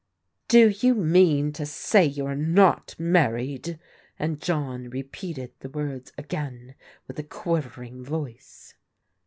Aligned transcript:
"Do 0.47 0.69
you 0.69 0.95
mean 0.95 1.53
to 1.53 1.63
say 1.63 2.05
you 2.07 2.25
are 2.25 2.35
not 2.35 2.95
married?" 2.97 3.77
and 4.17 4.41
John 4.41 4.89
repeated 4.89 5.51
the 5.59 5.69
words 5.69 6.11
again 6.17 6.73
with 7.07 7.19
a 7.19 7.23
quivering 7.23 8.03
voice. 8.03 8.73